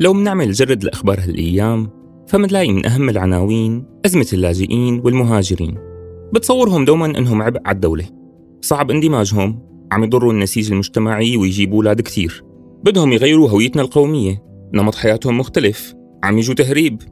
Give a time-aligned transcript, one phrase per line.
[0.00, 1.90] لو منعمل جرد لأخبار هالأيام
[2.26, 5.78] فمنلاقي من أهم العناوين أزمة اللاجئين والمهاجرين.
[6.32, 8.04] بتصورهم دوما أنهم عبء على الدولة.
[8.60, 9.62] صعب اندماجهم.
[9.92, 12.44] عم يضروا النسيج المجتمعي ويجيبوا أولاد كتير
[12.84, 14.42] بدهم يغيروا هويتنا القومية.
[14.74, 15.94] نمط حياتهم مختلف.
[16.24, 17.02] عم يجوا تهريب.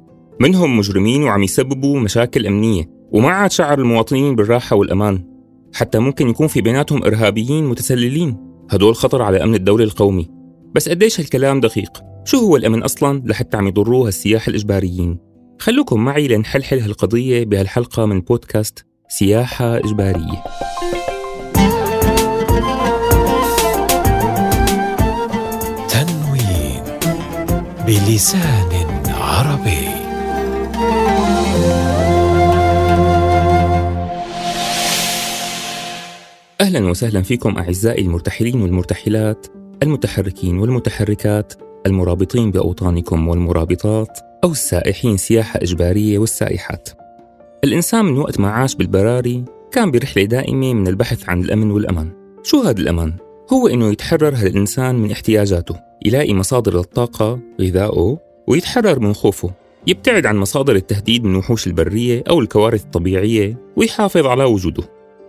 [0.40, 2.90] منهم مجرمين وعم يسببوا مشاكل أمنية.
[3.12, 5.24] وما عاد شعر المواطنين بالراحة والأمان.
[5.74, 8.36] حتى ممكن يكون في بيناتهم إرهابيين متسللين.
[8.70, 10.28] هدول خطر على أمن الدولة القومي
[10.74, 15.18] بس قديش هالكلام دقيق؟ شو هو الأمن أصلا لحتى عم يضروها السياح الإجباريين؟
[15.58, 20.44] خلوكم معي لنحلحل هالقضية بهالحلقة من بودكاست سياحة إجبارية.
[25.88, 26.82] تنوين
[27.86, 29.88] بلسان عربي.
[36.60, 39.46] أهلا وسهلا فيكم أعزائي المرتحلين والمرتحلات
[39.82, 41.52] المتحركين والمتحركات
[41.86, 46.88] المرابطين بأوطانكم والمرابطات أو السائحين سياحة إجبارية والسائحات.
[47.64, 52.10] الإنسان من وقت ما عاش بالبراري كان برحلة دائمة من البحث عن الأمن والأمان.
[52.42, 53.12] شو هذا الأمان؟
[53.52, 59.50] هو إنه يتحرر هالإنسان من احتياجاته يلاقي مصادر للطاقة غذائه ويتحرر من خوفه.
[59.86, 64.84] يبتعد عن مصادر التهديد من وحوش البرية أو الكوارث الطبيعية ويحافظ على وجوده.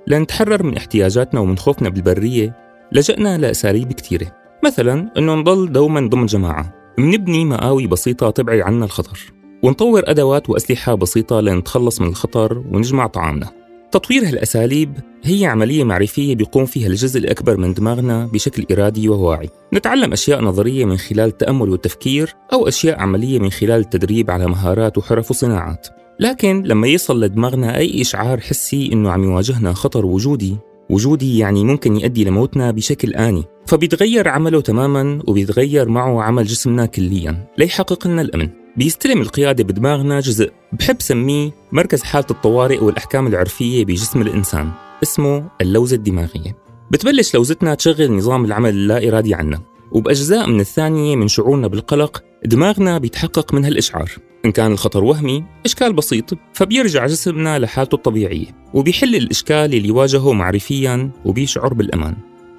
[0.07, 2.55] لنتحرر من احتياجاتنا ومن خوفنا بالبرية
[2.91, 4.44] لجأنا لأساليب كثيرة.
[4.63, 6.73] مثلا أنه نضل دوما ضمن جماعة.
[6.97, 9.19] منبني مقاوي بسيطة تبعد عنا الخطر.
[9.63, 13.49] ونطور أدوات وأسلحة بسيطة لنتخلص من الخطر ونجمع طعامنا.
[13.91, 19.49] تطوير هالأساليب هي عملية معرفية بيقوم فيها الجزء الأكبر من دماغنا بشكل إرادي وواعي.
[19.73, 24.97] نتعلم أشياء نظرية من خلال التأمل والتفكير أو أشياء عملية من خلال التدريب على مهارات
[24.97, 25.87] وحرف وصناعات.
[26.19, 30.57] لكن لما يصل لدماغنا أي إشعار حسي إنه عم يواجهنا خطر وجودي
[30.89, 33.43] وجودي يعني ممكن يؤدي لموتنا بشكل آني.
[33.67, 37.47] فبيتغير عمله تماما وبيتغير معه عمل جسمنا كليا.
[37.57, 38.49] ليحقق لنا الأمن.
[38.77, 44.71] بيستلم القيادة بدماغنا جزء بحب سميه مركز حالة الطوارئ والأحكام العرفية بجسم الإنسان.
[45.03, 46.57] اسمه اللوزة الدماغية.
[46.91, 49.61] بتبلش لوزتنا تشغل نظام العمل اللا إرادي عنا
[49.91, 54.11] وبأجزاء من الثانية من شعورنا بالقلق دماغنا بيتحقق من هالإشعار.
[54.45, 61.11] إن كان الخطر وهمي إشكال بسيط فبيرجع جسمنا لحالته الطبيعية وبيحل الإشكال اللي واجهه معرفيا
[61.25, 62.15] وبيشعر بالأمان.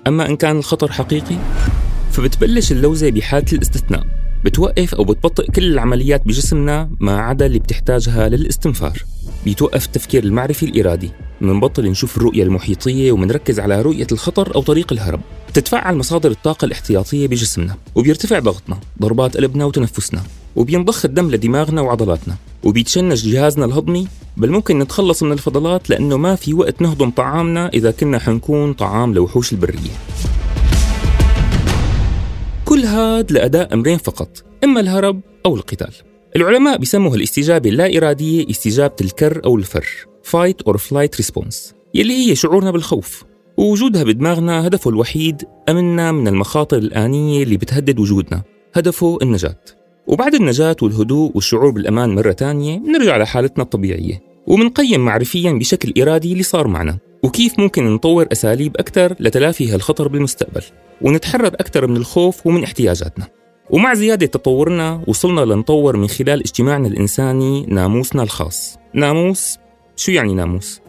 [0.07, 1.37] أما إن كان الخطر حقيقي
[2.13, 4.07] فبتبلش اللوزة بحالة الاستثناء.
[4.45, 9.05] بتوقف أو بتبطئ كل العمليات بجسمنا ما عدا اللي بتحتاجها للاستنفار.
[9.45, 11.11] بيتوقف التفكير المعرفي الإرادي.
[11.41, 15.21] منبطل نشوف الرؤية المحيطية ومنركز على رؤية الخطر أو طريق الهرب.
[15.57, 20.23] تتفعل مصادر الطاقة الاحتياطية بجسمنا وبيرتفع ضغطنا ضربات قلبنا وتنفسنا
[20.57, 24.09] وبينضخ الدم لدماغنا وعضلاتنا وبيتشنج جهازنا الهضمي.
[24.37, 29.15] بل ممكن نتخلص من الفضلات لأنه ما في وقت نهضم طعامنا إذا كنا حنكون طعام
[29.15, 29.91] لوحوش البرية.
[32.65, 35.93] كل هاد لأداء أمرين فقط إما الهرب أو القتال.
[36.37, 39.87] العلماء بيسموا هالاستجابة اللا إرادية استجابة الكر أو الفر
[40.25, 41.57] Fight or Flight Response
[41.95, 43.25] يلي هي شعورنا بالخوف.
[43.57, 48.43] ووجودها بدماغنا هدفه الوحيد أمننا من المخاطر الآنية اللي بتهدد وجودنا
[48.75, 49.61] هدفه النجاة.
[50.07, 54.23] وبعد النجاة والهدوء والشعور بالأمان مرة تانية نرجع لحالتنا الطبيعية.
[54.47, 56.99] ومنقيم معرفيا بشكل إرادي اللي صار معنا.
[57.23, 60.63] وكيف ممكن نطور أساليب أكثر لتلافي هالخطر بالمستقبل.
[61.03, 63.27] ونتحرر أكثر من الخوف ومن احتياجاتنا.
[63.71, 68.79] ومع زيادة تطورنا وصلنا لنطور من خلال اجتماعنا الإنساني ناموسنا الخاص.
[68.95, 69.59] ناموس؟
[69.97, 70.81] شو يعني ناموس؟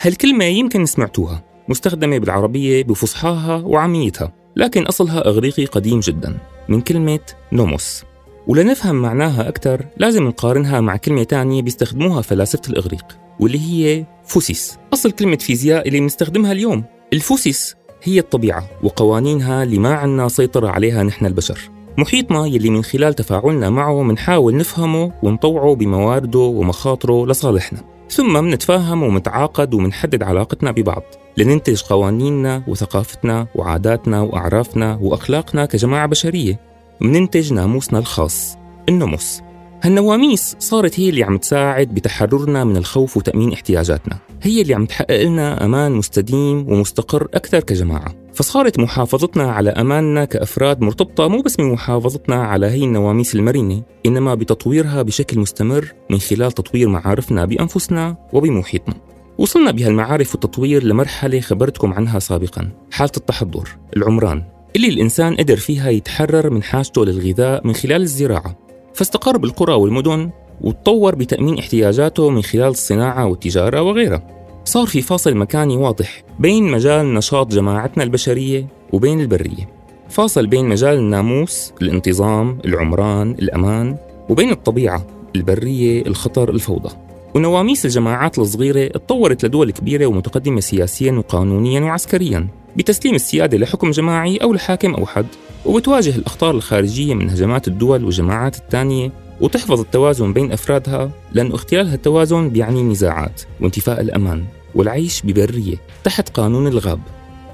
[0.00, 1.49] هالكلمة يمكن سمعتوها.
[1.70, 6.38] مستخدمة بالعربية بفصحاها وعاميتها لكن أصلها إغريقي قديم جدا
[6.68, 7.20] من كلمة
[7.52, 8.04] نوموس.
[8.46, 13.04] ولنفهم معناها أكثر لازم نقارنها مع كلمة تانية بيستخدموها فلاسفة الإغريق
[13.40, 14.78] واللي هي فوسيس.
[14.92, 21.02] أصل كلمة فيزياء اللي بنستخدمها اليوم الفوسيس هي الطبيعة وقوانينها اللي ما عنا سيطرة عليها
[21.02, 21.70] نحن البشر.
[21.98, 27.80] محيطنا يلي من خلال تفاعلنا معه منحاول نفهمه ونطوعه بموارده ومخاطره لصالحنا.
[28.10, 31.02] ثم منتفاهم ومتعاقد ومنحدد علاقتنا ببعض.
[31.36, 36.60] لننتج قوانيننا وثقافتنا وعاداتنا وأعرافنا وأخلاقنا كجماعة بشرية.
[37.00, 38.56] مننتج ناموسنا الخاص
[38.88, 39.40] النموس
[39.82, 44.18] هالنواميس صارت هي اللي عم تساعد بتحررنا من الخوف وتأمين احتياجاتنا.
[44.42, 48.14] هي اللي عم تحقق لنا أمان مستديم ومستقر أكثر كجماعة.
[48.34, 55.02] فصارت محافظتنا على أماننا كأفراد مرتبطة مو بس بمحافظتنا على هي النواميس المرنة إنما بتطويرها
[55.02, 58.94] بشكل مستمر من خلال تطوير معارفنا بأنفسنا وبمحيطنا.
[59.38, 64.42] وصلنا بهالمعارف والتطوير لمرحلة خبرتكم عنها سابقا حالة التحضر العمران
[64.76, 68.56] اللي الإنسان قدر فيها يتحرر من حاجته للغذاء من خلال الزراعة.
[68.94, 70.30] فاستقر بالقرى والمدن
[70.60, 74.26] وتطور بتأمين احتياجاته من خلال الصناعة والتجارة وغيرها.
[74.64, 79.68] صار في فاصل مكاني واضح بين مجال نشاط جماعتنا البشرية وبين البرية.
[80.08, 83.96] فاصل بين مجال الناموس الانتظام العمران الأمان
[84.28, 85.06] وبين الطبيعة
[85.36, 87.09] البرية الخطر الفوضى.
[87.34, 94.52] ونواميس الجماعات الصغيرة اتطورت لدول كبيرة ومتقدمة سياسيا وقانونيا وعسكريا بتسليم السيادة لحكم جماعي أو
[94.52, 95.26] لحاكم أوحد
[95.66, 102.48] وبتواجه الأخطار الخارجية من هجمات الدول والجماعات الثانية وتحفظ التوازن بين أفرادها لأن اختلال هالتوازن
[102.48, 104.44] بيعني نزاعات وانتفاء الأمان
[104.74, 107.00] والعيش ببرية تحت قانون الغاب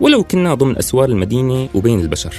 [0.00, 2.34] ولو كنا ضمن أسوار المدينة وبين البشر.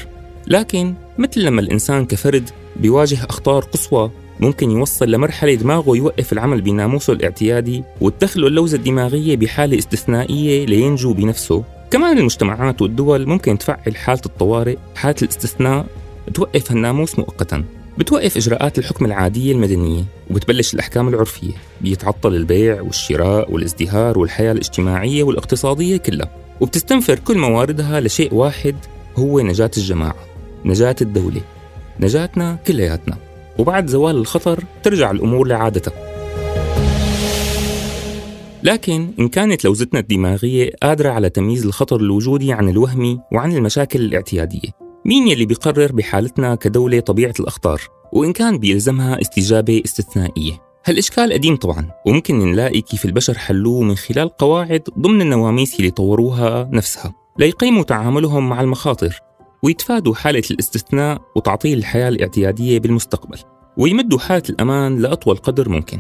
[0.48, 7.14] لكن مثل لما الإنسان كفرد بيواجه أخطار قصوى ممكن يوصل لمرحلة دماغه يوقف العمل بناموسه
[7.14, 11.64] الاعتيادي وتدخله اللوزة الدماغية بحالة استثنائية لينجو بنفسه.
[11.92, 15.86] كمان المجتمعات والدول ممكن تفعل حالة الطوارئ حالة الاستثناء
[16.34, 17.64] توقف هالناموس مؤقتا.
[17.98, 21.54] بتوقف إجراءات الحكم العادية المدنية وبتبلش الأحكام العرفية.
[21.82, 26.30] بيتعطل البيع والشراء والازدهار والحياة الاجتماعية والاقتصادية كلها.
[26.62, 28.76] وبتستنفر كل مواردها لشيء واحد
[29.16, 30.16] هو نجاة الجماعة
[30.66, 31.42] نجاة الدولة
[32.00, 33.27] نجاتنا كلياتنا.
[33.60, 35.94] وبعد زوال الخطر ترجع الأمور لعادتها.
[38.64, 44.70] لكن إن كانت لوزتنا الدماغية قادرة على تمييز الخطر الوجودي عن الوهمي وعن المشاكل الاعتيادية
[45.06, 47.82] مين يلي بيقرر بحالتنا كدولة طبيعة الأخطار؟
[48.14, 50.62] وإن كان بيلزمها استجابة استثنائية.
[50.86, 56.70] هالإشكال قديم طبعا وممكن نلاقي كيف البشر حلوة من خلال قواعد ضمن النواميس اللي طوروها
[56.74, 57.14] نفسها.
[57.40, 59.20] ليقيموا تعاملهم مع المخاطر.
[59.64, 63.38] ويتفادوا حالة الاستثناء وتعطيل الحياة الاعتيادية بالمستقبل
[63.78, 66.00] ويمدوا حالة الأمان لأطول قدر ممكن.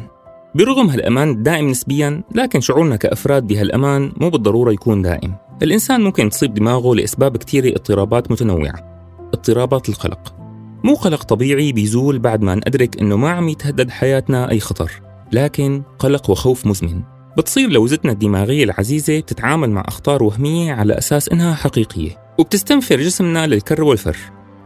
[0.56, 5.36] برغم هالأمان الدائم نسبيا لكن شعورنا كأفراد بهالأمان مو بالضرورة يكون دائم.
[5.63, 9.07] الإنسان ممكن تصيب دماغه لأسباب كثيرة اضطرابات متنوعة.
[9.33, 10.36] اضطرابات القلق.
[10.83, 14.92] مو قلق طبيعي بيزول بعد ما ندرك إنه ما عم يتهدد حياتنا أي خطر
[15.31, 17.01] لكن قلق وخوف مزمن.
[17.38, 22.27] بتصير لوزتنا الدماغية العزيزة تتعامل مع أخطار وهمية على أساس إنها حقيقية.
[22.39, 24.18] وبتستنفر جسمنا للكر والفر.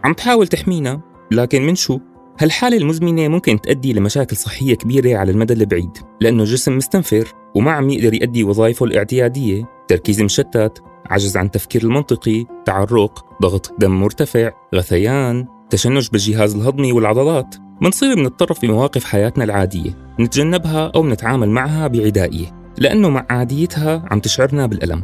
[0.03, 1.01] عم تحاول تحمينا
[1.31, 1.99] لكن من شو؟
[2.39, 7.89] هالحالة المزمنة ممكن تؤدي لمشاكل صحية كبيرة على المدى البعيد لأنه الجسم مستنفر وما عم
[7.89, 15.47] يقدر يؤدي وظائفه الاعتيادية تركيز مشتت عجز عن التفكير المنطقي تعرق ضغط دم مرتفع غثيان
[15.69, 17.55] تشنج بالجهاز الهضمي والعضلات.
[17.81, 24.19] منصير بنضطر في مواقف حياتنا العادية نتجنبها أو نتعامل معها بعدائية لأنه مع عاديتها عم
[24.19, 25.03] تشعرنا بالألم.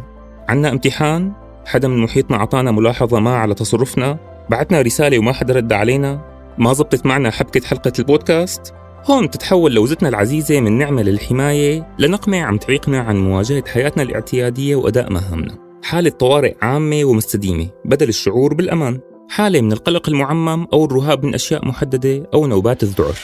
[0.50, 4.20] عنا امتحان حدا من محيطنا أعطانا ملاحظة ما على تصرفنا.
[4.50, 6.22] بعتنا رسالة وما حدا رد علينا.
[6.58, 8.74] ما زبطت معنا حبكة حلقة البودكاست.
[9.06, 11.88] هون تتحول لوزتنا العزيزة من نعمة للحماية.
[12.00, 15.58] لنقمة عم تعيقنا عن مواجهة حياتنا الاعتيادية وأداء مهامنا.
[15.84, 17.68] حالة طوارئ عامة ومستديمة.
[17.86, 19.00] بدل الشعور بالأمان.
[19.30, 23.16] حالة من القلق المعمم أو الرهاب من أشياء محددة أو نوبات الذعر.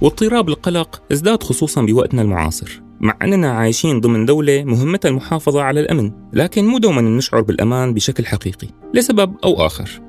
[0.00, 2.87] واضطراب القلق ازداد خصوصا بوقتنا المعاصر.
[3.00, 8.26] مع أننا عايشين ضمن دولة مهمتها المحافظة على الأمن لكن مو دوما نشعر بالأمان بشكل
[8.26, 10.00] حقيقي لسبب أو آخر.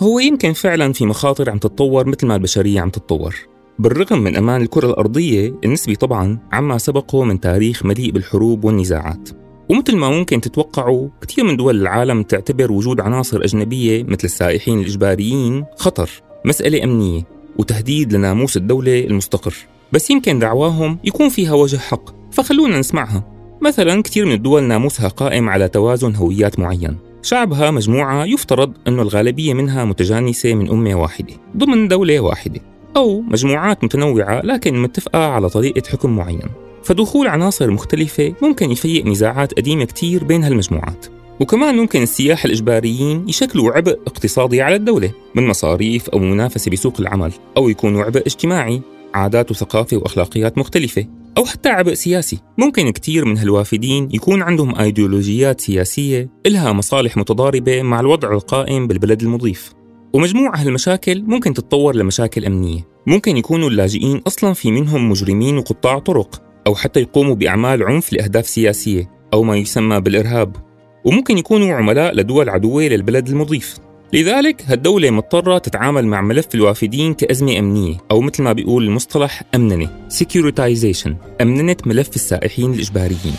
[0.00, 3.36] هو يمكن فعلا في مخاطر عم تتطور مثل ما البشرية عم تتطور.
[3.78, 9.28] بالرغم من أمان الكرة الأرضية النسبي طبعا عما سبقه من تاريخ مليء بالحروب والنزاعات.
[9.68, 15.64] ومثل ما ممكن تتوقعوا كثير من دول العالم تعتبر وجود عناصر أجنبية مثل السائحين الإجباريين
[15.76, 16.10] خطر
[16.44, 17.22] مسألة أمنية
[17.58, 19.54] وتهديد لناموس الدولة المستقر.
[19.94, 23.24] بس يمكن دعواهم يكون فيها وجه حق فخلونا نسمعها.
[23.62, 26.96] مثلا كثير من الدول ناموسها قائم على توازن هويات معين.
[27.22, 32.60] شعبها مجموعة يفترض أن الغالبية منها متجانسة من أمة واحدة ضمن دولة واحدة
[32.96, 36.48] أو مجموعات متنوعة لكن متفقة على طريقة حكم معين.
[36.82, 41.06] فدخول عناصر مختلفة ممكن يفيق نزاعات قديمة كتير بين هالمجموعات.
[41.40, 47.32] وكمان ممكن السياح الإجباريين يشكلوا عبء اقتصادي على الدولة من مصاريف أو منافسة بسوق العمل
[47.56, 48.82] أو يكونوا عبء اجتماعي.
[49.14, 51.06] عادات وثقافة وأخلاقيات مختلفة
[51.38, 52.38] أو حتى عبء سياسي.
[52.58, 59.22] ممكن كتير من هالوافدين يكون عندهم أيديولوجيات سياسية إلها مصالح متضاربة مع الوضع القائم بالبلد
[59.22, 59.72] المضيف.
[60.12, 62.88] ومجموعة هالمشاكل ممكن تتطور لمشاكل أمنية.
[63.06, 68.46] ممكن يكونوا اللاجئين أصلا في منهم مجرمين وقطاع طرق أو حتى يقوموا بأعمال عنف لأهداف
[68.46, 70.56] سياسية أو ما يسمى بالإرهاب.
[71.04, 73.76] وممكن يكونوا عملاء لدول عدوية للبلد المضيف.
[74.14, 80.08] لذلك هالدولة مضطرة تتعامل مع ملف الوافدين كأزمة أمنية أو مثل ما بيقول المصطلح أمننة
[80.10, 83.34] securitization أمننة ملف السائحين الإجباريين.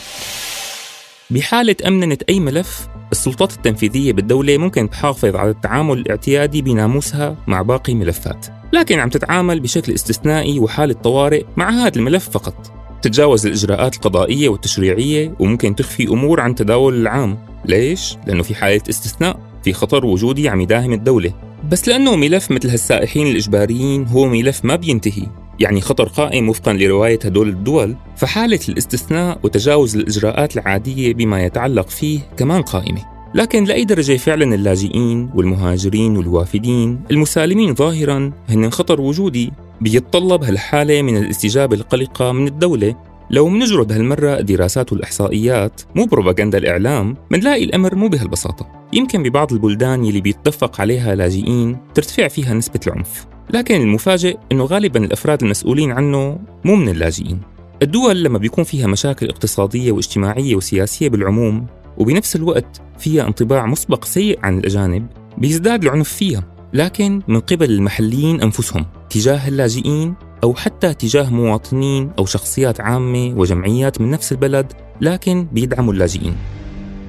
[1.30, 7.94] بحالة أمننة أي ملف السلطات التنفيذية بالدولة ممكن تحافظ على التعامل الاعتيادي بناموسها مع باقي
[7.94, 12.72] الملفات لكن عم تتعامل بشكل استثنائي وحالة طوارئ مع هذا الملف فقط.
[13.02, 17.38] تتجاوز الإجراءات القضائية والتشريعية وممكن تخفي أمور عن تداول العام.
[17.66, 19.55] ليش؟ لأنه في حالة استثناء.
[19.66, 21.34] في خطر وجودي عم يداهم الدولة.
[21.72, 25.28] بس لأنه ملف مثل هالسائحين الإجباريين هو ملف ما بينتهي
[25.60, 27.96] يعني خطر قائم وفقا لرواية هدول الدول.
[28.18, 33.02] فحالة الاستثناء وتجاوز الإجراءات العادية بما يتعلق فيه كمان قائمة.
[33.36, 41.18] لكن لأي درجة فعلا اللاجئين والمهاجرين والوافدين المسالمين ظاهرا هن خطر وجودي بيتطلب هالحالة من
[41.18, 42.96] الاستجابة القلقة من الدولة
[43.30, 48.68] لو منجرد هالمرة الدراسات والإحصائيات مو بروباغندا الإعلام منلاقي الأمر مو بهالبساطة.
[48.94, 53.26] يمكن ببعض البلدان يلي بيتفق عليها لاجئين ترتفع فيها نسبة العنف.
[53.54, 57.42] لكن المفاجئ أنه غالبا الأفراد المسؤولين عنه مو من اللاجئين.
[57.82, 61.68] الدول لما بيكون فيها مشاكل اقتصادية واجتماعية وسياسية بالعموم
[61.98, 66.44] وبنفس الوقت فيها انطباع مسبق سيء عن الأجانب بيزداد العنف فيها.
[66.74, 70.14] لكن من قبل المحليين أنفسهم تجاه اللاجئين
[70.44, 76.36] أو حتى تجاه مواطنين أو شخصيات عامة وجمعيات من نفس البلد لكن بيدعموا اللاجئين.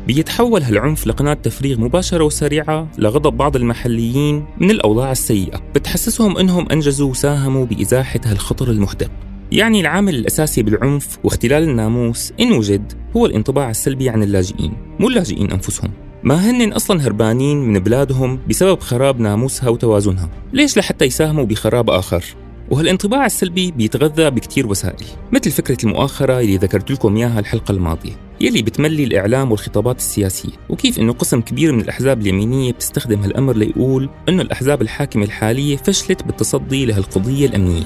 [0.07, 5.63] بيتحول هالعنف لقناة تفريغ مباشرة وسريعة لغضب بعض المحليين من الأوضاع السيئة.
[5.75, 9.11] بتحسسهم أنهم أنجزوا وساهموا بإزاحة هالخطر المحدق
[9.53, 15.53] يعني العامل الأساسي بالعنف واختلال الناموس إن وجد هو الانطباع السلبي عن اللاجئين مو اللاجئين
[15.53, 15.91] أنفسهم.
[16.23, 20.29] ما هن أصلا هربانين من بلادهم بسبب خراب ناموسها وتوازنها.
[20.53, 22.25] ليش لحتى يساهموا بخراب آخر؟
[22.71, 28.63] وهالانطباع السلبي بيتغذى بكتير وسائل مثل فكرة المؤاخرة اللي ذكرت لكم إياها الحلقة الماضية يلي
[28.63, 34.43] بتملي الإعلام والخطابات السياسية وكيف أنه قسم كبير من الأحزاب اليمينية بتستخدم هالأمر ليقول أنه
[34.43, 37.85] الأحزاب الحاكمة الحالية فشلت بالتصدي لهالقضية الأمنية.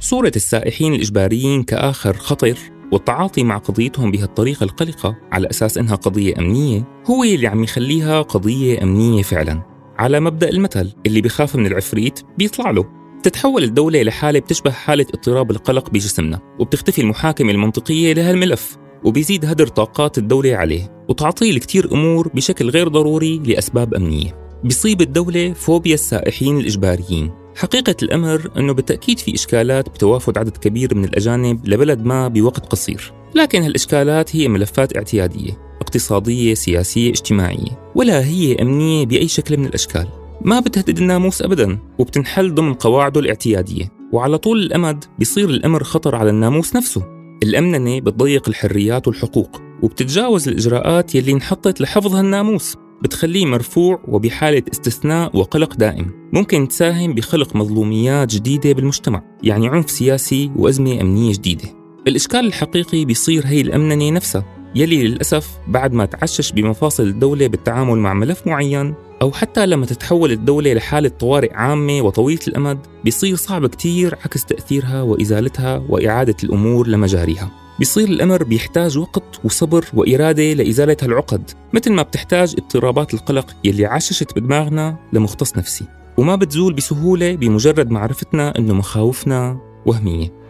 [0.00, 2.58] صورة السائحين الإجباريين كآخر خطر
[2.92, 8.82] والتعاطي مع قضيتهم بهالطريقة القلقة على أساس إنها قضية أمنية هو اللي عم يخليها قضية
[8.82, 9.75] أمنية فعلاً.
[9.98, 12.84] على مبدأ المثل اللي بيخاف من العفريت بيطلع له.
[13.22, 20.18] تتحول الدولة لحالة بتشبه حالة اضطراب القلق بجسمنا وبتختفي المحاكمة المنطقية لهالملف وبيزيد هدر طاقات
[20.18, 24.46] الدولة عليه وتعطيه لكتير أمور بشكل غير ضروري لأسباب أمنية.
[24.64, 27.30] بيصيب الدولة فوبيا السائحين الإجباريين.
[27.56, 33.12] حقيقة الأمر أنه بالتأكيد في إشكالات بتوافد عدد كبير من الأجانب لبلد ما بوقت قصير.
[33.34, 35.65] لكن هالإشكالات هي ملفات اعتيادية.
[35.86, 40.06] اقتصادية سياسية اجتماعية ولا هي أمنية بأي شكل من الأشكال.
[40.40, 43.92] ما بتهدد الناموس أبدا وبتنحل ضمن قواعده الاعتيادية.
[44.12, 47.02] وعلى طول الأمد بيصير الأمر خطر على الناموس نفسه.
[47.42, 52.76] الأمننة بتضيق الحريات والحقوق وبتتجاوز الإجراءات يلي انحطت لحفظ هالناموس.
[53.02, 56.10] بتخليه مرفوع وبحالة استثناء وقلق دائم.
[56.32, 61.68] ممكن تساهم بخلق مظلوميات جديدة بالمجتمع يعني عنف سياسي وأزمة أمنية جديدة.
[62.08, 68.14] الإشكال الحقيقي بيصير هي الأمننة نفسها يلي للأسف بعد ما تعشش بمفاصل الدولة بالتعامل مع
[68.14, 74.14] ملف معين أو حتى لما تتحول الدولة لحالة طوارئ عامة وطويلة الأمد بيصير صعب كتير
[74.24, 77.50] عكس تأثيرها وإزالتها وإعادة الأمور لمجاريها.
[77.78, 84.38] بيصير الأمر بيحتاج وقت وصبر وإرادة لإزالة هالعقد مثل ما بتحتاج اضطرابات القلق يلي عششت
[84.38, 85.84] بدماغنا لمختص نفسي.
[86.16, 90.46] وما بتزول بسهولة بمجرد معرفتنا أنه مخاوفنا وهمية.